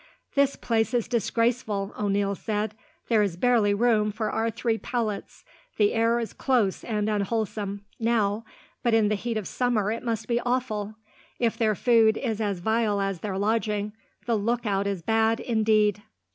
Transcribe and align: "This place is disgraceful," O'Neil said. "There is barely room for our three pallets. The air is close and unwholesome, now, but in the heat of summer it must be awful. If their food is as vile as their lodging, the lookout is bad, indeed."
"This 0.33 0.55
place 0.55 0.95
is 0.95 1.07
disgraceful," 1.07 1.93
O'Neil 1.95 2.33
said. 2.33 2.73
"There 3.07 3.21
is 3.21 3.37
barely 3.37 3.71
room 3.75 4.11
for 4.11 4.31
our 4.31 4.49
three 4.49 4.79
pallets. 4.79 5.45
The 5.77 5.93
air 5.93 6.19
is 6.19 6.33
close 6.33 6.83
and 6.83 7.07
unwholesome, 7.07 7.85
now, 7.99 8.43
but 8.81 8.95
in 8.95 9.09
the 9.09 9.13
heat 9.15 9.37
of 9.37 9.47
summer 9.47 9.91
it 9.91 10.01
must 10.01 10.27
be 10.27 10.39
awful. 10.39 10.95
If 11.37 11.55
their 11.55 11.75
food 11.75 12.17
is 12.17 12.41
as 12.41 12.61
vile 12.61 12.99
as 12.99 13.19
their 13.19 13.37
lodging, 13.37 13.93
the 14.25 14.35
lookout 14.35 14.87
is 14.87 15.03
bad, 15.03 15.39
indeed." 15.39 16.01